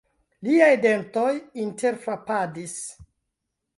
[0.45, 1.27] Liaj dentoj
[1.67, 2.77] interfrapadis.